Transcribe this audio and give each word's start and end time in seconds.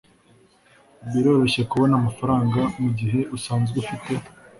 biroroshye 1.11 1.61
kubona 1.71 1.93
amafaranga 1.99 2.59
mugihe 2.81 3.19
usanzwe 3.37 3.75
ufite 3.83 4.13